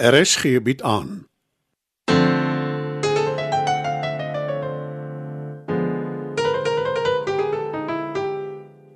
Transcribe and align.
RSG 0.00 0.62
bied 0.62 0.82
aan. 0.82 1.28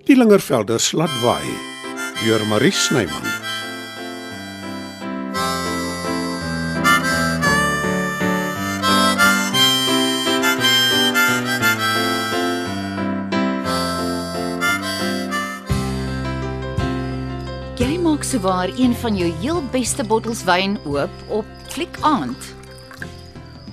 Die 0.05 0.17
Lingervelders 0.17 0.93
laat 0.97 1.21
waai 1.21 1.53
deur 2.25 2.47
Marie 2.49 2.73
Snyman. 2.73 3.44
Jy 17.75 17.97
maak 17.99 18.23
sowaar 18.23 18.71
een 18.79 18.93
van 18.95 19.17
jou 19.19 19.27
heel 19.41 19.57
beste 19.73 20.05
bottels 20.07 20.45
wyn 20.47 20.77
oop 20.87 21.11
op 21.27 21.47
fliek 21.75 21.97
aand. 22.07 22.45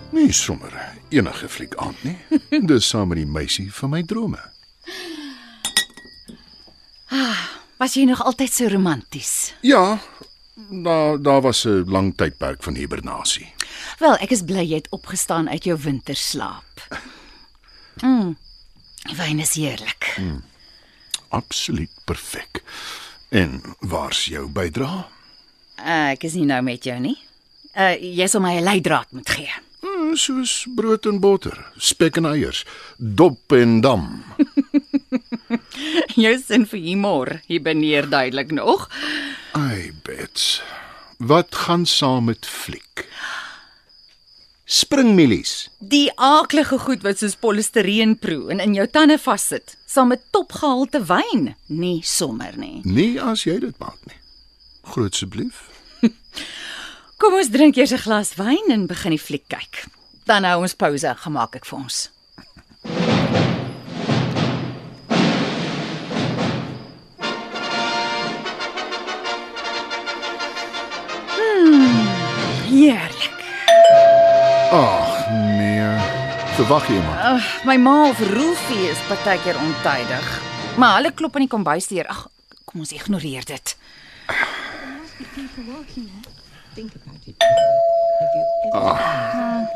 Nee, 0.09 0.31
sommer 0.33 0.73
enige 1.13 1.49
fliek 1.49 1.75
aand 1.77 2.01
nie. 2.03 2.15
Dis 2.71 2.87
saam 2.89 3.11
met 3.13 3.19
die 3.21 3.27
meisie 3.29 3.67
van 3.73 3.91
my 3.93 4.01
drome. 4.01 4.41
Was 7.77 7.93
jy 7.93 8.07
nog 8.09 8.23
altyd 8.25 8.53
so 8.53 8.71
romanties? 8.73 9.53
Ja, 9.61 9.99
daar 10.69 11.21
daar 11.21 11.41
was 11.41 11.65
'n 11.65 11.85
lang 11.85 12.17
tydperk 12.17 12.63
van 12.63 12.75
hibernasie. 12.75 13.53
Wel, 13.99 14.17
ek 14.17 14.31
is 14.31 14.41
bly 14.41 14.65
jy 14.65 14.81
het 14.81 14.89
opgestaan 14.89 15.49
uit 15.49 15.63
jou 15.63 15.77
winterslaap. 15.77 16.87
Mm. 18.01 18.37
Wyn 19.13 19.39
is 19.39 19.53
heerlik. 19.53 20.17
Absoluut 21.29 21.91
perfek. 22.05 22.63
En 23.31 23.61
waar's 23.79 24.25
jou 24.27 24.47
bydra? 24.51 25.07
Uh, 25.79 26.11
ek 26.11 26.25
is 26.27 26.33
nie 26.35 26.47
nou 26.49 26.59
met 26.67 26.83
jou 26.83 26.97
nie. 26.99 27.15
Uh 27.71 27.95
jy 27.95 28.27
sal 28.27 28.43
my 28.43 28.57
'n 28.59 28.67
leidraad 28.67 29.07
moet 29.15 29.29
gee. 29.29 29.53
Hmm, 29.81 30.15
soos 30.19 30.67
brood 30.75 31.07
en 31.07 31.19
botter, 31.23 31.55
spek 31.77 32.17
en 32.19 32.25
eiers, 32.25 32.65
dop 32.97 33.55
en 33.55 33.79
dam. 33.81 34.23
Jou 36.23 36.35
sin 36.37 36.67
vir 36.69 36.79
humor, 36.79 37.41
hier 37.47 37.63
beneer 37.65 38.09
duidelik 38.09 38.51
nog. 38.51 38.89
Ai, 39.57 39.91
bets. 40.03 40.61
Wat 41.17 41.55
gaan 41.55 41.85
saam 41.85 42.29
met 42.29 42.45
fliek? 42.45 43.07
Springmielies. 44.71 45.67
Die 45.79 46.07
aaklige 46.15 46.77
goed 46.79 47.01
wat 47.03 47.19
soos 47.19 47.33
polistireen 47.35 48.13
proe 48.23 48.53
en 48.53 48.61
in 48.63 48.71
jou 48.77 48.85
tande 48.87 49.17
vassit, 49.19 49.73
saam 49.83 50.13
met 50.13 50.23
topgehalte 50.31 51.01
wyn, 51.09 51.49
nie 51.67 51.97
sommer 52.07 52.55
nie. 52.55 52.79
Nie 52.87 53.17
as 53.19 53.43
jy 53.43 53.57
dit 53.59 53.75
maak 53.83 53.99
nie. 54.07 54.15
Groot 54.93 55.11
asseblief. 55.11 55.65
Kom 57.19 57.35
ons 57.35 57.51
drink 57.51 57.75
eers 57.75 57.91
'n 57.91 57.99
glas 58.05 58.31
wyn 58.39 58.71
en 58.71 58.87
begin 58.87 59.11
die 59.11 59.19
fliek 59.19 59.43
kyk. 59.51 59.83
Dan 60.23 60.47
hou 60.47 60.61
ons 60.63 60.79
pouse, 60.79 61.15
gemaak 61.19 61.59
ek 61.59 61.67
vir 61.67 61.79
ons. 61.83 62.07
Verwag 76.61 76.87
jy 76.87 76.99
maar. 77.01 77.21
Uh, 77.33 77.45
my 77.65 77.77
ma 77.81 77.93
of 78.09 78.19
Roelfie 78.19 78.89
is 78.89 78.99
partykeer 79.09 79.57
ontydig. 79.57 80.27
Maar 80.77 80.95
hulle 80.99 81.11
klop 81.11 81.35
aan 81.35 81.45
die 81.47 81.49
kombuisdeur. 81.49 82.05
Ag, 82.13 82.27
kom 82.69 82.83
ons 82.85 82.93
ignoreer 82.93 83.45
dit. 83.49 83.75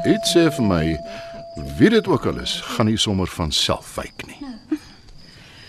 Dit 0.05 0.29
sê 0.29 0.47
vir 0.57 0.65
my 0.69 0.83
wie 1.79 1.89
dit 1.89 2.07
ook 2.07 2.25
al 2.29 2.41
is, 2.43 2.59
gaan 2.75 2.91
nie 2.91 2.97
sommer 3.01 3.29
van 3.33 3.51
self 3.51 3.95
wyk 3.97 4.27
nie. 4.29 4.39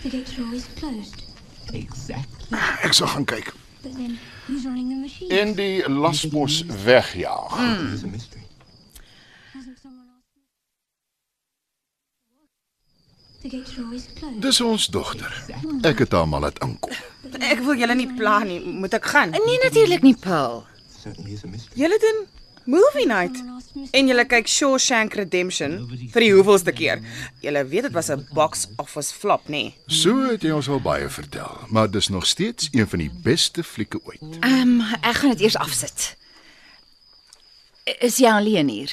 The 0.01 0.09
gates 0.09 0.37
are 0.37 0.45
always 0.45 0.67
closed. 0.77 1.23
Exactly. 1.73 2.59
Ek 2.85 2.93
sal 2.93 3.09
gaan 3.15 3.25
kyk 3.25 3.55
then 3.81 4.19
en 5.27 5.53
die 5.55 5.89
lasmos 5.89 6.63
wegjaag. 6.83 7.59
It's 7.93 8.03
a 8.03 8.07
mystery. 8.07 8.41
Hasn't 9.53 9.79
someone 9.79 10.07
asked 10.17 10.35
me? 10.35 10.41
The 10.41 10.45
gates 12.39 12.55
are 12.63 12.75
always 12.77 13.03
closed. 13.33 13.36
Dis 14.39 14.61
ons 14.61 14.87
dogter. 14.87 15.33
Ek 15.87 15.99
het 16.03 16.11
haar 16.11 16.27
maar 16.27 16.47
laat 16.47 16.59
inkom. 16.63 16.95
Ek 17.39 17.61
wil 17.65 17.77
julle 17.79 17.95
nie 17.95 18.09
pla 18.17 18.39
nie. 18.43 18.59
Moet 18.59 18.97
ek 18.99 19.05
gaan? 19.13 19.35
Nee 19.35 19.59
natuurlik 19.63 20.03
nie, 20.05 20.15
Paul. 20.19 20.65
Julle 21.73 21.99
doen 22.03 22.25
movie 22.67 23.07
night. 23.07 23.43
En 23.91 24.07
julle 24.09 24.25
kyk 24.27 24.49
Shawshank 24.51 25.15
Redemption 25.15 25.77
vir 26.13 26.25
die 26.25 26.31
hoeveelste 26.33 26.73
keer. 26.75 27.01
Julle 27.43 27.63
weet 27.71 27.87
dit 27.87 27.95
was 27.95 28.09
'n 28.11 28.27
box 28.33 28.67
office 28.77 29.13
flop, 29.13 29.47
nê? 29.47 29.49
Nee. 29.49 29.75
So 29.87 30.29
het 30.31 30.41
jy 30.41 30.51
ons 30.51 30.67
al 30.67 30.81
baie 30.81 31.09
vertel, 31.09 31.57
maar 31.69 31.91
dis 31.91 32.07
nog 32.07 32.25
steeds 32.25 32.67
een 32.71 32.87
van 32.87 32.99
die 32.99 33.11
beste 33.23 33.63
flieke 33.63 33.99
ooit. 34.03 34.21
Ehm, 34.39 34.61
um, 34.61 34.81
ek 35.01 35.15
gaan 35.15 35.29
dit 35.29 35.39
eers 35.39 35.57
afsit. 35.57 36.15
Is 37.99 38.17
jy 38.17 38.29
alleen 38.29 38.67
hier? 38.67 38.91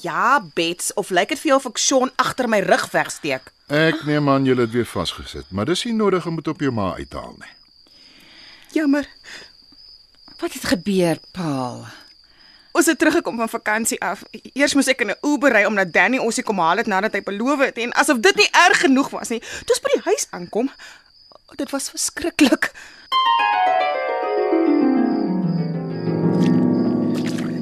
Ja, 0.00 0.40
Bets, 0.54 0.94
of 0.94 1.10
lyk 1.10 1.28
dit 1.28 1.40
vir 1.42 1.52
jou 1.52 1.58
of 1.60 1.66
ek 1.68 1.80
Sean 1.80 2.12
agter 2.16 2.48
my 2.48 2.62
rug 2.64 2.86
wegsteek? 2.92 3.50
Ek 3.68 4.04
neem 4.08 4.28
aan 4.32 4.46
jy 4.48 4.56
het 4.58 4.72
weer 4.72 4.88
vasgesit, 4.88 5.50
maar 5.50 5.68
dis 5.68 5.84
nie 5.84 5.94
nodig 5.94 6.26
om 6.26 6.38
dit 6.40 6.48
op 6.48 6.60
jou 6.64 6.72
ma 6.72 6.94
uithaal 6.96 7.34
nie. 7.36 7.52
Jammer. 8.72 9.06
Wat 10.40 10.52
het 10.56 10.64
gebeur, 10.72 11.18
Paul? 11.36 11.84
Ons 12.72 12.86
het 12.86 12.98
teruggekom 12.98 13.36
van 13.36 13.50
vakansie 13.50 13.98
af. 14.00 14.22
Eers 14.54 14.74
moes 14.78 14.88
ek 14.88 15.02
in 15.02 15.10
'n 15.10 15.20
Uber 15.26 15.52
ry 15.52 15.64
omdat 15.64 15.92
Danny 15.92 16.18
ons 16.18 16.36
hier 16.36 16.44
kom 16.44 16.58
haal 16.58 16.76
het 16.76 16.86
nadat 16.86 17.12
hy 17.12 17.22
beloof 17.22 17.58
het 17.58 17.78
en 17.78 17.92
asof 17.92 18.18
dit 18.18 18.36
nie 18.36 18.48
erg 18.50 18.80
genoeg 18.80 19.10
was 19.10 19.28
nie. 19.28 19.40
Toe 19.40 19.74
ons 19.74 19.80
by 19.80 19.90
die 19.94 20.02
huis 20.04 20.26
aankom, 20.30 20.70
dit 21.56 21.70
was 21.70 21.90
verskriklik. 21.90 22.72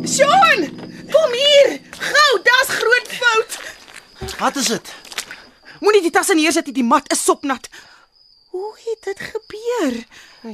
Sean, 0.04 0.60
kom 1.10 1.32
hier. 1.32 1.80
Gou, 1.98 2.40
daar's 2.42 2.68
groot 2.68 3.08
fout. 3.08 3.58
Wat 4.38 4.56
is 4.56 4.66
dit? 4.66 4.94
Moenie 5.80 6.02
die 6.02 6.10
tasse 6.14 6.34
neersit 6.34 6.66
nie, 6.68 6.74
die 6.80 6.84
mat 6.86 7.08
is 7.12 7.22
sopnat. 7.24 7.68
Hoe 8.52 8.72
het 8.84 9.04
dit 9.04 9.20
gebeur? 9.32 9.96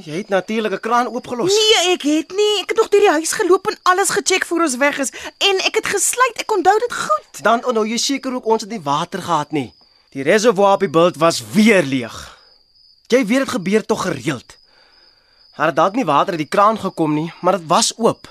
Jy 0.05 0.17
het 0.17 0.29
natuurlik 0.29 0.71
'n 0.73 0.79
kraan 0.79 1.07
oopgelos. 1.07 1.53
Nee, 1.53 1.93
ek 1.93 2.01
het 2.01 2.31
nie. 2.35 2.61
Ek 2.61 2.69
het 2.69 2.77
nog 2.77 2.89
deur 2.89 2.99
die 2.99 3.09
huis 3.09 3.31
geloop 3.31 3.67
en 3.67 3.77
alles 3.83 4.09
gecheck 4.09 4.45
voor 4.45 4.61
ons 4.61 4.75
weg 4.77 4.97
is 4.97 5.09
en 5.37 5.55
ek 5.65 5.75
het 5.75 5.85
gesluit. 5.85 6.37
Ek 6.37 6.51
onthou 6.51 6.79
dit 6.79 6.93
goed. 6.93 7.43
Dan 7.43 7.65
onthou 7.65 7.87
jy 7.87 7.97
seker 7.97 8.33
ook 8.33 8.45
ons 8.45 8.61
het 8.61 8.69
nie 8.71 8.81
water 8.81 9.21
gehad 9.21 9.51
nie. 9.51 9.73
Die 10.09 10.23
reservoir 10.23 10.73
op 10.73 10.79
die 10.79 10.89
bult 10.89 11.15
was 11.17 11.41
weer 11.53 11.83
leeg. 11.83 12.37
Jy 13.07 13.25
weet 13.25 13.39
dit 13.39 13.49
gebeur 13.49 13.85
tog 13.85 14.01
gereeld. 14.01 14.57
Daar 15.57 15.65
het 15.67 15.75
dalk 15.75 15.95
nie 15.95 16.05
water 16.05 16.29
uit 16.33 16.37
die 16.37 16.47
kraan 16.47 16.79
gekom 16.79 17.13
nie, 17.13 17.33
maar 17.41 17.57
dit 17.57 17.67
was 17.67 17.93
oop. 17.97 18.27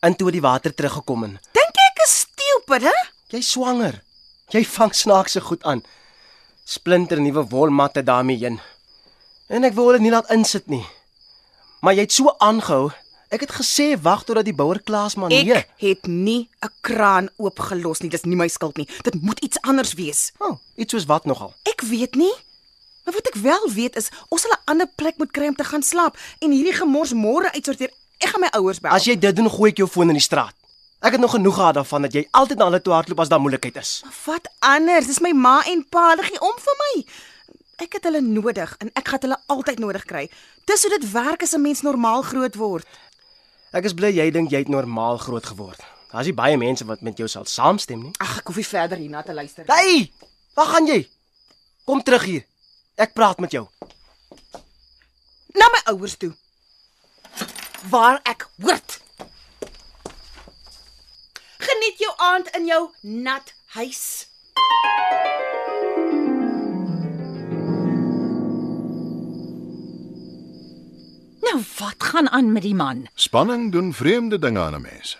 En 0.00 0.16
toe 0.16 0.26
het 0.26 0.32
die 0.34 0.42
water 0.42 0.74
teruggekom 0.74 1.24
en 1.24 1.40
Dink 1.52 1.74
ek 1.90 2.04
is 2.04 2.18
stupid, 2.18 2.82
hè? 2.82 2.96
jy 3.26 3.40
swanger. 3.40 4.02
Jy 4.48 4.64
vang 4.64 4.94
snaakse 4.96 5.40
goed 5.44 5.64
aan. 5.68 5.82
Splinter 6.64 7.20
nuwe 7.20 7.44
wolmatte 7.48 8.02
daarmee 8.02 8.38
heen. 8.40 8.60
En 9.48 9.64
ek 9.64 9.74
wou 9.76 9.90
dit 9.92 10.04
nie 10.04 10.12
laat 10.12 10.30
insit 10.32 10.66
nie. 10.72 10.84
Maar 11.84 11.94
jy 11.98 12.06
het 12.06 12.16
so 12.16 12.32
aangehou. 12.44 12.88
Ek 13.28 13.44
het 13.44 13.52
gesê 13.52 13.90
wag 14.00 14.24
totdat 14.24 14.46
die 14.48 14.56
bouer 14.56 14.80
klaas 14.80 15.18
maar 15.20 15.28
nee. 15.28 15.52
Ek 15.52 15.68
het 15.84 16.06
nie 16.08 16.48
'n 16.64 16.72
kraan 16.80 17.28
oopgelos 17.36 18.00
nie. 18.00 18.10
Dis 18.10 18.24
nie 18.24 18.36
my 18.36 18.48
skuld 18.48 18.76
nie. 18.76 18.88
Dit 19.02 19.20
moet 19.22 19.38
iets 19.40 19.60
anders 19.60 19.92
wees. 19.94 20.32
Oh, 20.38 20.56
iets 20.76 20.92
soos 20.92 21.04
wat 21.04 21.24
nogal. 21.24 21.54
Ek 21.64 21.80
weet 21.82 22.14
nie. 22.14 22.32
Maar 23.04 23.14
wat 23.14 23.26
ek 23.28 23.34
wel 23.34 23.72
weet 23.72 23.96
is 23.96 24.08
ons 24.28 24.42
sal 24.42 24.52
'n 24.52 24.64
ander 24.64 24.86
plek 24.96 25.18
moet 25.18 25.30
kry 25.30 25.46
om 25.46 25.54
te 25.54 25.64
gaan 25.64 25.82
slaap 25.82 26.16
en 26.40 26.50
hierdie 26.50 26.72
gemors 26.72 27.12
môre 27.12 27.52
uitsorteer. 27.52 27.90
Ek 28.18 28.28
gaan 28.28 28.40
my 28.40 28.48
ouers 28.52 28.80
bel. 28.80 28.90
As 28.92 29.04
jy 29.04 29.18
dit 29.18 29.36
doen, 29.36 29.50
gooi 29.50 29.70
ek 29.70 29.76
jou 29.76 29.88
foon 29.88 30.08
in 30.08 30.18
die 30.18 30.22
straat. 30.22 30.54
Ek 30.98 31.12
het 31.14 31.20
nog 31.20 31.30
genoeg 31.30 31.54
gehad 31.54 31.74
daarvan 31.74 32.02
dat 32.02 32.12
jy 32.12 32.24
altyd 32.30 32.58
na 32.58 32.64
hulle 32.64 32.82
toe 32.82 32.92
hardloop 32.92 33.20
as 33.22 33.28
daar 33.30 33.40
moeilikheid 33.40 33.76
is. 33.76 34.02
wat 34.26 34.48
anders? 34.58 35.06
Dis 35.06 35.20
my 35.22 35.30
ma 35.32 35.62
en 35.70 35.84
pa, 35.88 36.08
hulle 36.10 36.22
gee 36.26 36.40
om 36.40 36.56
vir 36.58 36.78
my. 36.80 37.04
Ek 37.84 37.92
het 37.92 38.08
hulle 38.08 38.20
nodig 38.20 38.72
en 38.82 38.90
ek 38.98 39.08
gaan 39.08 39.22
hulle 39.22 39.38
altyd 39.46 39.78
nodig 39.78 40.04
kry. 40.04 40.24
Dis 40.66 40.82
hoe 40.82 40.90
dit 40.98 41.10
werk 41.12 41.42
as 41.42 41.54
'n 41.54 41.62
mens 41.62 41.82
normaal 41.82 42.22
groot 42.22 42.54
word. 42.54 42.86
Ek 43.72 43.84
is 43.84 43.94
bly 43.94 44.10
jy 44.10 44.30
dink 44.30 44.50
jy 44.50 44.58
het 44.58 44.68
normaal 44.68 45.18
groot 45.18 45.46
geword. 45.46 45.78
Daar's 46.10 46.26
nie 46.26 46.34
baie 46.34 46.56
mense 46.56 46.84
wat 46.84 47.00
met 47.00 47.16
jou 47.16 47.28
sal 47.28 47.44
saamstem 47.44 48.02
nie. 48.02 48.12
Ag, 48.18 48.38
ek 48.38 48.46
hoef 48.46 48.56
nie 48.56 48.64
verder 48.66 48.98
hierna 48.98 49.22
te 49.22 49.34
luister. 49.34 49.64
Hey, 49.66 50.10
waar 50.54 50.66
gaan 50.66 50.86
jy? 50.86 51.08
Kom 51.84 52.02
terug 52.02 52.22
hier. 52.24 52.44
Ek 52.96 53.12
praat 53.14 53.38
met 53.38 53.52
jou. 53.52 53.68
Na 55.54 55.68
my 55.68 55.92
ouers 55.92 56.16
toe. 56.16 56.32
Waar 57.90 58.20
ek 58.24 58.48
hoort. 58.62 59.00
Geniet 61.88 62.04
jou 62.04 62.14
aand 62.20 62.48
in 62.52 62.66
jou 62.68 62.90
nat 63.00 63.54
huis. 63.72 64.28
Nou 71.40 71.62
wat 71.78 71.96
gaan 72.10 72.28
aan 72.28 72.52
met 72.52 72.62
die 72.62 72.74
man? 72.74 73.06
Spanning 73.14 73.72
doen 73.72 73.94
vreemde 73.94 74.38
dinge 74.38 74.60
aan 74.60 74.74
'n 74.74 74.80
mens. 74.82 75.16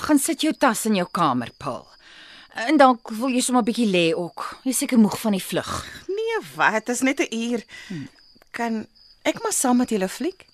Gaan 0.00 0.18
sit 0.18 0.40
jou 0.40 0.54
tas 0.58 0.86
in 0.86 0.94
jou 0.94 1.08
kamer, 1.10 1.50
Paul. 1.56 1.86
En 2.54 2.76
dalk 2.76 3.10
wil 3.10 3.28
jy 3.28 3.40
sommer 3.40 3.62
'n 3.62 3.68
bietjie 3.68 3.90
lê 3.90 4.16
ook. 4.16 4.56
Jy 4.64 4.72
seker 4.72 4.98
moeg 4.98 5.20
van 5.20 5.32
die 5.32 5.44
vlug. 5.44 5.84
Nee, 6.06 6.38
wat? 6.56 6.86
Dit 6.86 6.88
is 6.88 7.00
net 7.00 7.20
'n 7.20 7.34
uur. 7.36 7.64
Kan 8.50 8.86
ek 9.22 9.42
maar 9.42 9.52
saam 9.52 9.76
met 9.76 9.90
julle 9.90 10.08
fliek? 10.08 10.47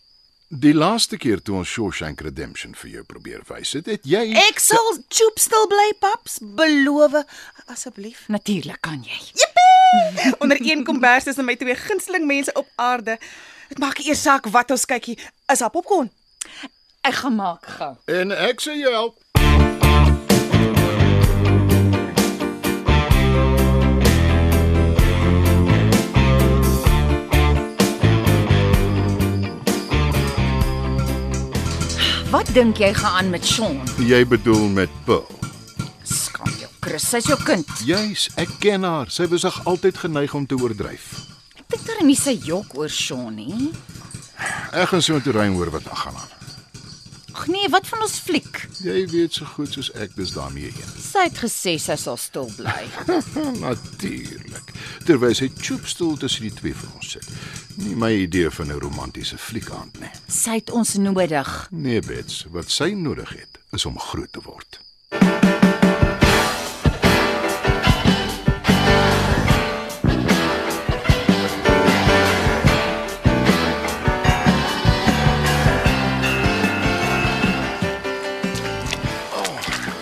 Die 0.54 0.74
laaste 0.74 1.16
keer 1.18 1.40
toe 1.42 1.56
ons 1.58 1.68
Shawshank 1.68 2.20
Redemption 2.22 2.76
vir 2.78 2.90
jou 2.92 3.00
probeer 3.10 3.40
wys 3.48 3.72
het, 3.74 3.88
het 3.90 4.04
jy 4.06 4.20
Ek 4.38 4.60
sal 4.62 4.90
choop 5.10 5.40
stil 5.42 5.66
bly, 5.72 5.86
paps, 5.98 6.36
beloof 6.54 7.16
asseblief. 7.66 8.28
Natuurlik 8.30 8.78
kan 8.84 9.02
jy. 9.02 9.18
Onder 10.42 10.60
een 10.62 10.84
kombers 10.86 11.26
tussen 11.26 11.48
my 11.48 11.56
twee 11.58 11.74
gunsteling 11.74 12.28
mense 12.30 12.54
op 12.54 12.70
aarde. 12.78 13.18
Dit 13.72 13.82
maak 13.82 13.98
nie 13.98 14.12
eers 14.12 14.22
saak 14.22 14.46
wat 14.54 14.70
ons 14.70 14.86
kykie. 14.86 15.18
Is 15.50 15.64
daar 15.64 15.74
popcorn? 15.74 16.12
Ek 17.02 17.18
gaan 17.24 17.34
maak 17.34 17.66
gou. 17.80 17.94
en 18.06 18.30
ek 18.30 18.62
sê 18.62 18.78
jou 18.78 18.94
help. 18.94 19.18
Wat 32.34 32.48
dink 32.50 32.81
jy 32.82 32.88
gaan 32.90 33.12
aan 33.14 33.28
met 33.31 33.44
Sean? 33.46 33.76
Jy 34.02 34.25
bedoel 34.26 34.64
met 34.75 34.90
Pearl. 35.06 35.28
Skam 36.02 36.50
jou, 36.58 36.66
Chris, 36.82 37.04
sy's 37.06 37.28
jou 37.31 37.36
kind. 37.46 37.69
Juis, 37.86 38.25
ek 38.42 38.56
ken 38.58 38.82
haar. 38.82 39.06
Sy 39.06 39.28
was 39.31 39.44
ag 39.46 39.60
altyd 39.70 40.00
geneig 40.02 40.34
om 40.34 40.42
te 40.42 40.58
oordryf. 40.58 41.12
Ek 41.54 41.69
dink 41.76 41.86
daar 41.86 42.02
nie 42.02 42.19
sy 42.19 42.34
jok 42.42 42.75
oor 42.75 42.90
Sean 42.90 43.38
nie. 43.38 43.70
Ek 44.75 44.90
gaan 44.90 45.04
so 45.06 45.22
toe 45.22 45.36
ry 45.36 45.46
en 45.46 45.54
hoor 45.60 45.70
wat 45.76 45.86
aangaan 45.86 46.19
aan. 46.25 46.33
Ag 47.44 47.50
nee, 47.50 47.69
wat 47.69 47.87
van 47.87 48.00
ons 48.00 48.14
fliek? 48.25 48.62
Jy 48.81 49.02
weet 49.12 49.35
so 49.37 49.44
goed 49.44 49.75
soos 49.76 49.91
ek 50.00 50.14
dis 50.17 50.31
daarmee 50.32 50.70
een. 50.73 50.93
Sy 50.96 51.26
het 51.26 51.43
gesê 51.43 51.75
sy 51.76 51.93
sal 52.00 52.17
stil 52.17 52.49
bly. 52.56 52.87
Natuurlik. 53.67 54.73
Terwyl 55.05 55.37
sy 55.37 55.50
choopstoel 55.52 56.17
tussen 56.23 56.49
die 56.49 56.55
twee 56.56 56.73
van 56.79 56.94
ons 56.96 57.11
sit. 57.19 57.29
Nie 57.85 57.93
my 58.00 58.14
idee 58.23 58.49
van 58.49 58.73
'n 58.73 58.81
romantiese 58.81 59.37
fliekaand 59.37 60.00
nie. 60.00 60.12
Sy 60.25 60.56
het 60.62 60.73
ons 60.73 60.96
nodig. 60.96 61.52
Nee, 61.70 62.00
Bets, 62.00 62.46
wat 62.49 62.73
sy 62.73 62.94
nodig 62.96 63.37
het 63.37 63.61
is 63.76 63.85
om 63.85 64.00
groot 64.00 64.32
te 64.32 64.40
word. 64.40 64.81
Oh, 65.12 65.53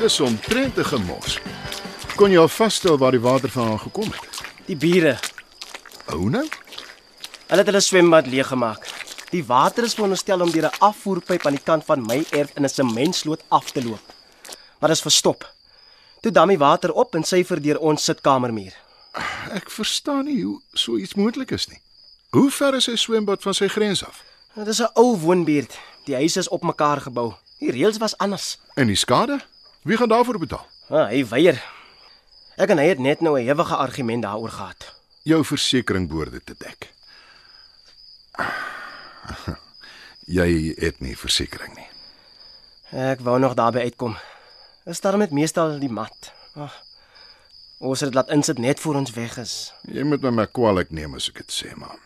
Dis 0.03 0.21
omtrent 0.21 0.77
'n 0.79 0.85
gemors. 0.85 1.39
Kon 2.17 2.31
jy 2.31 2.39
al 2.39 2.49
vasstel 2.49 2.99
waar 2.99 3.11
die 3.15 3.21
water 3.21 3.51
vandaan 3.51 3.79
gekom 3.79 4.11
het? 4.11 4.43
Die 4.67 4.77
bure, 4.77 5.19
Ou 6.07 6.29
nou? 6.31 6.49
hulle 7.47 7.61
het 7.61 7.67
hulle 7.67 7.81
swembad 7.81 8.27
leeggemaak. 8.27 8.89
Die 9.31 9.45
water 9.45 9.85
is 9.85 9.95
veronderstel 9.95 10.41
om 10.41 10.51
deur 10.51 10.65
'n 10.67 10.79
afvoerpyp 10.79 11.47
aan 11.47 11.55
die 11.55 11.63
kant 11.65 11.85
van 11.85 12.03
my 12.07 12.25
erf 12.31 12.51
in 12.55 12.65
'n 12.65 12.69
sementsloot 12.69 13.43
af 13.49 13.71
te 13.71 13.85
loop. 13.85 14.01
Maar 14.79 14.89
dit 14.89 14.97
is 14.99 15.03
verstop. 15.03 15.53
Toe 16.21 16.33
dam 16.33 16.49
die 16.49 16.59
water 16.59 16.93
op 16.93 17.15
en 17.15 17.25
syfer 17.25 17.63
deur 17.63 17.79
ons 17.79 18.05
sitkamermuur. 18.05 18.75
Ek 19.53 19.71
verstaan 19.71 20.25
nie 20.25 20.43
hoe 20.43 20.61
so 20.73 20.97
iets 20.97 21.15
moontlik 21.15 21.51
is 21.51 21.69
nie. 21.69 21.81
Hoe 22.31 22.51
ver 22.51 22.75
is 22.75 22.85
sy 22.85 22.97
swembad 22.97 23.43
van 23.43 23.55
sy 23.55 23.69
grens 23.69 24.05
af? 24.05 24.23
Dit 24.55 24.67
is 24.67 24.81
'n 24.81 24.91
ou 24.95 25.17
woonbuurt. 25.17 25.79
Die 26.05 26.15
huise 26.15 26.39
is 26.39 26.49
op 26.49 26.63
mekaar 26.63 27.01
gebou. 27.01 27.35
Die 27.59 27.71
reëls 27.71 27.99
was 27.99 28.17
anders. 28.19 28.59
En 28.75 28.87
die 28.87 28.97
skade? 28.97 29.41
Wie 29.83 29.97
gaan 29.97 30.09
daarvoor 30.09 30.39
betaal? 30.39 30.67
Ah, 30.89 31.09
hy 31.11 31.25
weier. 31.27 31.59
Ek 32.61 32.71
en 32.71 32.79
hy 32.79 32.87
het 32.93 33.01
net 33.03 33.21
nou 33.21 33.35
'n 33.39 33.49
ewige 33.49 33.77
argument 33.77 34.23
daaroor 34.23 34.51
gehad. 34.51 34.95
Jou 35.23 35.45
versekering 35.45 36.09
behoort 36.09 36.33
dit 36.33 36.47
te 36.47 36.55
dek. 36.59 36.93
Jy 40.39 40.75
het 40.79 41.01
nie 41.01 41.19
versekering 41.19 41.75
nie. 41.75 41.89
Ek 42.91 43.21
wou 43.21 43.39
nog 43.39 43.55
daarby 43.55 43.79
uitkom. 43.79 44.17
Is 44.85 45.01
daar 45.01 45.17
met 45.17 45.31
meestal 45.31 45.79
die 45.79 45.91
mat. 45.91 46.33
Ag. 46.55 46.83
Ons 47.79 48.01
het 48.01 48.09
dit 48.09 48.15
laat 48.15 48.31
insit 48.31 48.59
net 48.59 48.81
voor 48.81 48.95
ons 48.95 49.11
weg 49.11 49.39
is. 49.39 49.73
Jy 49.83 50.03
moet 50.03 50.23
my 50.23 50.31
maar 50.31 50.47
kwaliek 50.47 50.91
neem 50.91 51.15
as 51.15 51.29
ek 51.29 51.35
dit 51.43 51.53
sê, 51.53 51.75
man. 51.77 51.99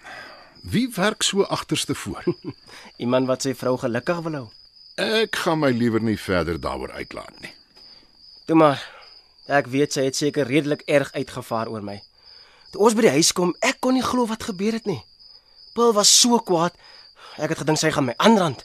Wie 0.62 0.88
werk 0.94 1.22
so 1.22 1.42
agterste 1.42 1.94
voor? 1.94 2.24
Iemand 3.04 3.26
wat 3.26 3.42
sy 3.42 3.54
vrou 3.54 3.76
gelukkig 3.78 4.20
wil 4.20 4.32
hou. 4.32 4.48
Ek 4.96 5.36
gaan 5.36 5.58
my 5.58 5.70
liewer 5.70 6.00
nie 6.00 6.16
verder 6.18 6.60
daaroor 6.60 6.92
uitlaat 6.92 7.40
nie. 7.40 7.52
Toe 8.46 8.54
maar. 8.54 8.78
Ek 9.50 9.66
weet 9.70 9.94
sy 9.94 10.04
het 10.06 10.14
seker 10.14 10.46
redelik 10.46 10.84
erg 10.86 11.08
uitgevaar 11.14 11.66
oor 11.70 11.82
my. 11.82 11.96
Toe 12.70 12.84
ons 12.86 12.94
by 12.94 13.02
die 13.06 13.14
huis 13.18 13.32
kom, 13.34 13.50
ek 13.58 13.80
kon 13.82 13.96
nie 13.98 14.06
glo 14.06 14.26
wat 14.30 14.46
gebeur 14.46 14.76
het 14.78 14.86
nie. 14.86 15.00
Paul 15.74 15.90
was 15.96 16.12
so 16.14 16.38
kwaad. 16.38 16.74
Ek 17.42 17.50
het 17.50 17.58
gedink 17.64 17.82
sy 17.82 17.90
gaan 17.94 18.06
my 18.06 18.14
aanrand. 18.22 18.62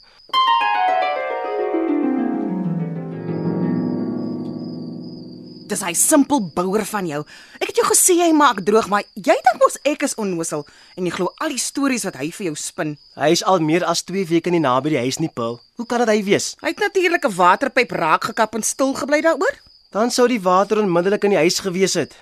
Dis 5.72 5.82
hy 5.82 5.96
simpel 5.98 6.44
bouer 6.54 6.86
van 6.86 7.10
jou. 7.10 7.24
Ek 7.58 7.72
het 7.72 7.82
jou 7.82 7.88
gesê 7.90 8.20
hy 8.20 8.30
maak 8.38 8.62
droog, 8.68 8.86
maar 8.92 9.08
jy 9.18 9.34
dink 9.34 9.60
mos 9.64 9.80
ek 9.88 10.06
is 10.06 10.14
onnosel 10.22 10.62
en 10.94 11.10
jy 11.10 11.16
glo 11.16 11.34
al 11.42 11.56
die 11.56 11.62
stories 11.62 12.06
wat 12.06 12.22
hy 12.22 12.30
vir 12.30 12.52
jou 12.52 12.56
spin. 12.60 12.94
Hy 13.18 13.34
is 13.34 13.42
al 13.42 13.66
meer 13.66 13.88
as 13.88 14.06
2 14.06 14.30
weke 14.30 14.54
nie 14.54 14.62
naby 14.62 14.94
die 14.94 15.02
huis 15.02 15.18
nie, 15.18 15.32
Paul. 15.34 15.58
Hoe 15.82 15.90
kan 15.90 16.06
dit 16.06 16.14
hy 16.14 16.22
wees? 16.30 16.54
Hy 16.62 16.76
het 16.76 16.86
natuurlik 16.86 17.26
'n 17.26 17.34
waterpyp 17.34 17.98
raak 17.98 18.30
gekap 18.30 18.54
en 18.54 18.62
stil 18.62 18.94
gebly 18.94 19.26
daaroor. 19.26 19.71
Dan 19.92 20.12
sou 20.12 20.24
die 20.32 20.40
water 20.40 20.80
onmiddellik 20.80 21.26
in 21.28 21.34
die 21.34 21.42
huis 21.42 21.58
gewees 21.60 21.98
het. 22.00 22.14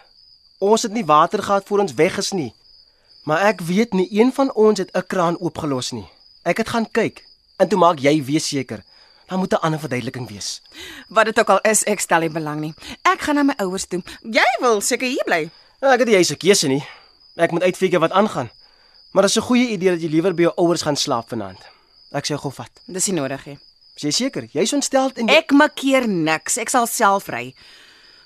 Ons 0.57 0.87
het 0.87 0.93
nie 0.95 1.05
water 1.05 1.43
gehad 1.43 1.67
voor 1.67 1.83
ons 1.83 1.93
weg 1.93 2.15
is 2.17 2.31
nie. 2.33 2.49
Maar 3.29 3.43
ek 3.51 3.61
weet 3.61 3.93
nie 3.93 4.07
een 4.09 4.31
van 4.33 4.49
ons 4.57 4.79
het 4.81 4.89
'n 4.95 5.05
kraan 5.07 5.37
oopgelos 5.37 5.91
nie. 5.91 6.09
Ek 6.43 6.57
het 6.57 6.69
gaan 6.69 6.91
kyk 6.91 7.23
en 7.57 7.67
toe 7.67 7.77
maak 7.77 7.99
jy 7.99 8.23
weer 8.23 8.41
seker. 8.41 8.83
Daar 9.27 9.37
moet 9.37 9.53
'n 9.53 9.61
ander 9.61 9.79
verduideliking 9.79 10.27
wees. 10.29 10.61
Wat 11.09 11.25
dit 11.25 11.39
ook 11.39 11.49
al 11.49 11.59
is, 11.61 11.83
ek 11.83 11.99
stel 11.99 12.19
nie 12.19 12.29
belang 12.29 12.59
nie. 12.59 12.73
Ek 13.01 13.21
gaan 13.21 13.35
na 13.35 13.43
my 13.43 13.53
ouers 13.57 13.85
toe. 13.85 14.01
Jy 14.23 14.57
wil 14.59 14.81
seker 14.81 15.07
hier 15.07 15.23
bly. 15.25 15.49
Nou, 15.81 15.93
ek 15.93 15.99
het 15.99 16.07
nie 16.07 16.15
jy 16.17 16.23
se 16.23 16.35
keuse 16.35 16.67
nie. 16.67 16.83
Ek 17.35 17.51
moet 17.51 17.63
uitfigure 17.63 17.99
wat 17.99 18.11
aangaan. 18.11 18.49
Maar 19.11 19.23
dit 19.23 19.31
is 19.31 19.37
'n 19.37 19.47
goeie 19.47 19.67
idee 19.67 19.89
dat 19.89 20.01
jy 20.01 20.09
liewer 20.09 20.33
by 20.33 20.41
jou 20.41 20.53
ouers 20.55 20.81
gaan 20.81 20.95
slaap 20.95 21.29
vanaand. 21.29 21.59
Ek 22.11 22.25
sê 22.25 22.35
gou 22.35 22.51
vat. 22.51 22.71
Dis 22.87 23.07
nie 23.07 23.15
nodig 23.15 23.45
nie. 23.45 23.59
Is 23.99 24.05
jy 24.07 24.11
seker? 24.15 24.45
Jy's 24.55 24.71
ontstel 24.71 25.09
en 25.19 25.27
jy... 25.27 25.41
Ek 25.41 25.49
maak 25.51 25.73
keer 25.75 26.05
niks. 26.07 26.55
Ek 26.61 26.69
sal 26.71 26.85
self 26.87 27.25
ry. 27.27 27.49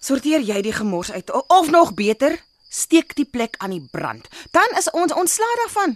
Sorteer 0.05 0.43
jy 0.45 0.59
die 0.61 0.73
gemors 0.75 1.09
uit 1.09 1.31
of 1.33 1.71
nog 1.73 1.95
beter, 1.97 2.35
steek 2.69 3.15
die 3.17 3.25
plek 3.25 3.57
aan 3.57 3.73
die 3.73 3.81
brand. 3.81 4.27
Dan 4.53 4.77
is 4.77 4.91
ons 4.93 5.15
ontslae 5.17 5.55
daarvan. 5.63 5.95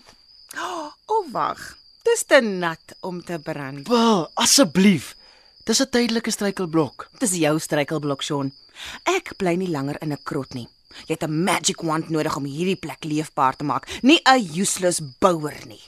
O, 0.58 0.72
oh, 1.14 1.28
wag. 1.30 1.62
Dis 2.10 2.26
te 2.26 2.42
nat 2.42 2.96
om 3.06 3.22
te 3.22 3.38
brand. 3.38 3.84
Paul, 3.86 4.26
asseblief. 4.34 5.14
Dis 5.70 5.84
'n 5.84 5.92
tydelike 5.94 6.34
struikelblok. 6.34 7.12
Dis 7.22 7.38
jou 7.38 7.60
struikelblok, 7.60 8.26
Sean. 8.26 8.50
Ek 9.06 9.38
bly 9.38 9.54
nie 9.62 9.70
langer 9.70 10.02
in 10.02 10.10
'n 10.10 10.24
krot 10.24 10.58
nie. 10.58 10.68
Jy 11.06 11.14
het 11.22 11.30
'n 11.30 11.44
magic 11.44 11.86
wand 11.86 12.10
nodig 12.10 12.36
om 12.36 12.50
hierdie 12.50 12.82
plek 12.82 13.04
leefbaar 13.06 13.56
te 13.56 13.64
maak, 13.64 13.86
nie 14.02 14.22
'n 14.26 14.58
useless 14.58 15.02
bouer 15.20 15.68
nie. 15.68 15.84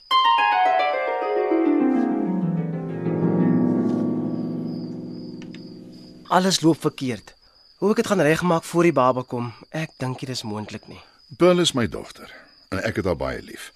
Alles 6.29 6.59
loop 6.61 6.81
verkeerd. 6.81 7.33
Hoe 7.77 7.89
ek 7.89 8.03
dit 8.03 8.07
gaan 8.07 8.21
regmaak 8.21 8.63
voor 8.63 8.85
die 8.85 8.93
baba 8.93 9.23
kom, 9.25 9.47
ek 9.73 9.95
dink 9.97 10.21
dit 10.21 10.29
is 10.29 10.45
moontlik 10.45 10.85
nie. 10.85 11.01
Bill 11.41 11.57
is 11.63 11.73
my 11.73 11.87
dogter 11.89 12.29
en 12.69 12.83
ek 12.85 13.01
het 13.01 13.09
haar 13.09 13.17
baie 13.17 13.41
lief. 13.41 13.71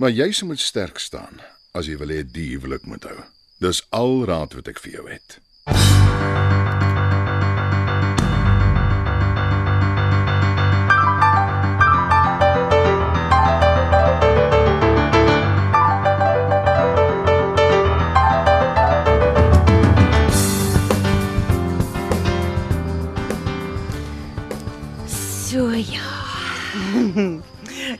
Maar 0.00 0.14
jy 0.16 0.30
se 0.32 0.48
moet 0.48 0.64
sterk 0.64 0.96
staan 0.98 1.44
as 1.76 1.84
jy 1.84 2.00
wil 2.00 2.08
hê 2.08 2.22
die 2.24 2.54
huwelik 2.54 2.88
moet 2.88 3.04
hou. 3.04 3.20
Dis 3.60 3.84
al 3.92 4.24
raad 4.24 4.56
wat 4.56 4.72
ek 4.72 4.80
vir 4.80 4.96
jou 4.96 5.08
het. 5.12 5.40
So 5.68 6.63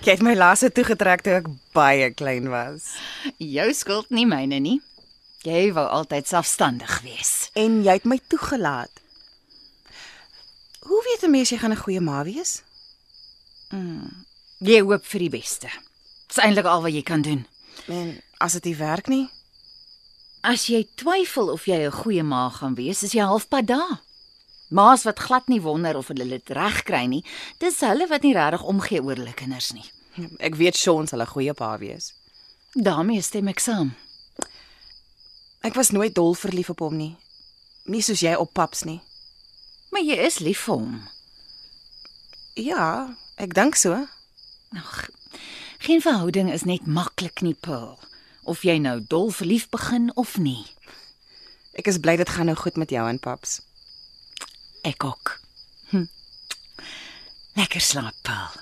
Jy 0.04 0.12
het 0.12 0.23
my 0.25 0.34
lasse 0.37 0.68
toegetrek 0.75 1.23
toe 1.25 1.38
ek 1.38 1.46
baie 1.73 2.11
klein 2.12 2.50
was. 2.52 2.90
Jou 3.40 3.70
skuld 3.73 4.11
nie 4.12 4.26
myne 4.28 4.58
nie. 4.61 4.80
Jy 5.44 5.73
wou 5.76 5.84
altyd 5.84 6.28
selfstandig 6.28 6.99
wees. 7.04 7.49
En 7.56 7.82
jy 7.84 7.96
het 7.99 8.04
my 8.08 8.18
toegelaat. 8.28 8.92
Hoe 10.84 11.00
weet 11.08 11.25
'n 11.25 11.30
mens 11.30 11.50
jy 11.50 11.58
gaan 11.58 11.73
'n 11.73 11.84
goeie 11.84 12.00
ma 12.00 12.23
wees? 12.25 12.62
Jy 14.61 14.80
hoop 14.80 15.04
vir 15.04 15.20
die 15.20 15.30
beste. 15.30 15.68
Dis 16.28 16.38
eintlik 16.38 16.66
al 16.66 16.82
wat 16.82 16.92
jy 16.92 17.02
kan 17.02 17.23
doen. 17.23 17.46
En 17.88 18.20
as 18.38 18.52
dit 18.52 18.64
nie 18.64 18.76
werk 18.76 19.08
nie, 19.08 19.28
As 20.44 20.66
jy 20.68 20.82
twyfel 21.00 21.49
of 21.49 21.64
jy 21.64 21.87
'n 21.88 21.90
goeie 22.04 22.23
ma 22.23 22.50
gaan 22.52 22.75
wees, 22.76 23.02
is 23.02 23.12
jy 23.12 23.25
halfpad 23.25 23.66
daar. 23.66 24.03
Ma's 24.71 25.04
wat 25.04 25.18
glad 25.18 25.49
nie 25.49 25.61
wonder 25.61 25.97
of 25.97 26.09
hulle 26.09 26.25
dit 26.28 26.50
reg 26.50 26.83
kry 26.83 27.06
nie, 27.06 27.25
dis 27.59 27.80
hulle 27.80 28.06
wat 28.09 28.23
nie 28.23 28.35
regtig 28.35 28.62
omgee 28.62 29.02
oor 29.02 29.16
hulle 29.16 29.35
kinders 29.35 29.73
nie. 29.73 29.85
Ek 30.38 30.54
weet 30.56 30.76
Sean 30.76 31.06
sal 31.06 31.21
'n 31.23 31.26
goeie 31.26 31.54
pa 31.54 31.78
wees. 31.78 32.12
daarmee 32.75 33.23
stem 33.23 33.49
ek 33.49 33.61
saam. 33.61 33.94
Ek 35.62 35.75
was 35.75 35.90
nooit 35.90 36.14
dol 36.14 36.35
verlief 36.35 36.71
op 36.71 36.78
hom 36.80 36.97
nie. 36.97 37.16
Nie 37.87 38.02
soos 38.02 38.21
jy 38.21 38.35
op 38.35 38.52
paps 38.52 38.85
nie. 38.85 39.00
Maar 39.90 40.02
jy 40.02 40.16
is 40.26 40.38
lief 40.38 40.59
vir 40.66 40.75
hom. 40.75 41.09
Ja, 42.56 43.14
ek 43.37 43.54
dink 43.54 43.75
so. 43.76 44.06
Ag, 44.75 45.09
geen 45.78 46.00
verhouding 46.00 46.52
is 46.52 46.64
net 46.64 46.87
maklik 46.87 47.42
nie, 47.42 47.54
Pearl. 47.54 47.99
Of 48.44 48.62
jy 48.62 48.78
nou 48.78 49.00
dol 49.00 49.30
verlief 49.30 49.68
begin 49.71 50.11
of 50.16 50.37
nie. 50.38 50.66
Ek 51.75 51.87
is 51.87 51.99
bly 51.99 52.16
dit 52.16 52.28
gaan 52.28 52.47
nou 52.47 52.56
goed 52.56 52.76
met 52.76 52.90
jou 52.90 53.09
en 53.09 53.18
paps. 53.18 53.61
Ek 54.85 55.05
ook. 55.05 55.41
Hm. 55.88 56.05
Lekker 57.55 57.81
slaap, 57.81 58.12
Pearl. 58.23 58.53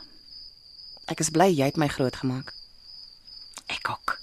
Ek 1.11 1.19
is 1.19 1.33
bly 1.35 1.49
jy 1.51 1.67
het 1.67 1.79
my 1.81 1.89
grootgemaak. 1.91 2.53
Ek 3.67 3.91
ook. 3.91 4.15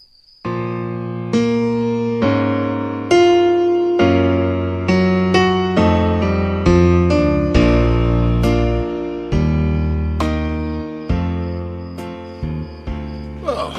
Wel, 13.44 13.72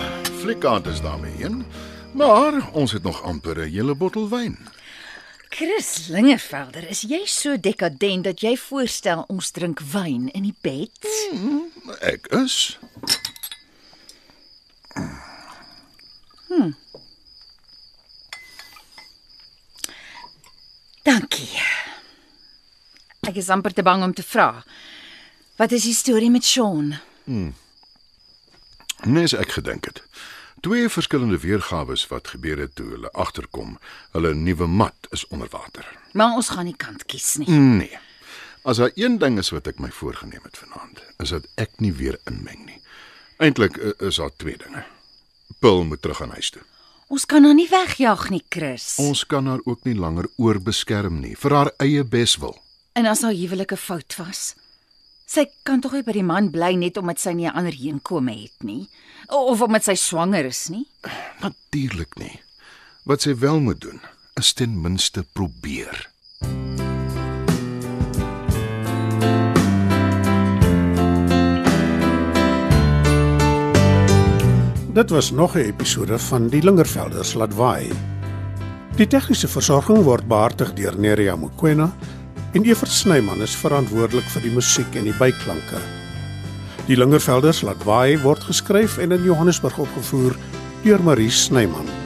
fliekaand 0.43 0.87
is 0.87 1.00
daarmee 1.00 1.33
heen. 1.41 1.65
Maar 2.12 2.69
ons 2.73 2.93
het 2.93 3.03
nog 3.03 3.23
amper 3.23 3.57
'n 3.59 3.73
hele 3.73 3.95
bottel 3.95 4.29
wyn. 4.29 4.59
Chris 5.61 6.09
Lingervelder, 6.09 6.87
is 6.88 7.02
jy 7.05 7.26
so 7.29 7.59
dekadent 7.61 8.25
dat 8.25 8.40
jy 8.40 8.55
voorstel 8.57 9.26
ons 9.29 9.50
drink 9.52 9.83
wyn 9.93 10.31
in 10.33 10.47
die 10.47 10.55
bed? 10.64 11.05
Ek 12.00 12.31
is. 12.33 12.79
Dankie. 21.05 21.61
Ek 23.29 23.37
is 23.37 23.52
amper 23.52 23.76
te 23.76 23.85
bang 23.85 24.09
om 24.09 24.17
te 24.17 24.25
vra. 24.25 24.64
Wat 25.61 25.76
is 25.76 25.85
die 25.85 25.97
storie 25.99 26.33
met 26.33 26.49
Sean? 26.49 26.95
Nee, 27.29 29.29
as 29.29 29.37
ek 29.37 29.61
gedink 29.61 29.93
het. 29.93 30.00
Twee 30.61 30.88
verskillende 30.88 31.38
weergawe 31.38 31.97
wat 32.09 32.29
gebeur 32.29 32.59
het 32.59 32.75
toe 32.75 32.88
hulle 32.90 33.11
agterkom, 33.12 33.79
hulle 34.12 34.35
nuwe 34.35 34.67
mat 34.67 35.09
is 35.11 35.26
onder 35.29 35.49
water. 35.50 35.87
Maar 36.12 36.35
ons 36.37 36.49
gaan 36.52 36.64
nie 36.69 36.76
kant 36.76 37.05
kies 37.09 37.37
nie. 37.40 37.49
Nee. 37.49 37.99
As 38.62 38.76
daar 38.76 38.93
een 38.95 39.17
ding 39.19 39.38
is 39.40 39.49
wat 39.50 39.71
ek 39.73 39.81
my 39.81 39.88
voorgenem 39.90 40.43
het 40.45 40.59
vanaand, 40.61 41.00
is 41.25 41.33
dat 41.33 41.47
ek 41.55 41.81
nie 41.81 41.93
weer 41.97 42.19
inmeng 42.29 42.67
nie. 42.67 42.76
Eintlik 43.40 43.79
eh, 43.81 43.95
is 44.05 44.21
daar 44.21 44.35
twee 44.37 44.59
dinge. 44.61 44.85
Pil 45.64 45.85
moet 45.85 46.02
terug 46.02 46.21
aan 46.23 46.37
huis 46.37 46.50
toe. 46.52 46.62
Ons 47.09 47.25
kan 47.26 47.45
haar 47.45 47.57
nie 47.57 47.69
wegjag 47.71 48.29
nie, 48.31 48.45
Chris. 48.52 48.95
Ons 49.00 49.25
kan 49.26 49.49
haar 49.49 49.64
ook 49.64 49.88
nie 49.88 49.97
langer 49.97 50.29
oorbeskerm 50.37 51.23
nie 51.25 51.33
vir 51.40 51.57
haar 51.57 51.73
eie 51.81 52.05
beswil. 52.05 52.59
En 52.93 53.09
as 53.09 53.25
haar 53.25 53.33
huwelik 53.33 53.73
'n 53.73 53.81
fout 53.81 54.14
was, 54.21 54.55
sy 55.30 55.44
kan 55.62 55.78
tog 55.78 55.94
nie 55.94 56.02
by 56.02 56.14
die 56.16 56.26
man 56.26 56.49
bly 56.50 56.72
net 56.75 56.96
omdat 56.99 57.20
sy 57.22 57.32
nie 57.38 57.46
'n 57.46 57.54
ander 57.54 57.75
heenkome 57.75 58.34
het 58.34 58.64
nie, 58.66 58.88
of 59.28 59.62
omdat 59.62 59.84
sy 59.84 59.94
swanger 59.94 60.44
is 60.44 60.68
nie. 60.68 60.87
Natuurlik 61.40 62.18
nie. 62.18 62.40
Wat 63.06 63.22
sy 63.22 63.34
wel 63.38 63.60
moet 63.60 63.80
doen, 63.80 64.00
is 64.37 64.52
ten 64.52 64.80
minste 64.82 65.22
probeer. 65.22 66.10
Dit 74.92 75.10
was 75.10 75.30
nog 75.30 75.54
'n 75.54 75.70
episode 75.70 76.18
van 76.18 76.49
Die 76.49 76.62
Lingervelders 76.62 77.34
laat 77.34 77.54
waai. 77.54 77.92
Die 78.96 79.06
tegniese 79.06 79.49
versorging 79.49 80.02
word 80.02 80.26
behartig 80.26 80.75
deur 80.75 80.99
Neriya 80.99 81.37
Mukwena 81.37 81.92
en 82.52 82.64
Evert 82.64 82.90
Snyman 82.90 83.42
is 83.42 83.54
verantwoordelik 83.54 84.26
vir 84.35 84.42
die 84.42 84.52
musiek 84.54 84.99
en 84.99 85.07
die 85.07 85.14
byklanke. 85.21 85.78
Die 86.88 86.99
Lingervelders 86.99 87.62
laat 87.66 87.85
waai 87.87 88.19
word 88.25 88.42
geskryf 88.49 88.99
en 88.99 89.14
in 89.14 89.26
Johannesburg 89.28 89.78
opgevoer 89.78 90.38
deur 90.83 91.02
Marie 91.07 91.30
Snyman. 91.30 92.00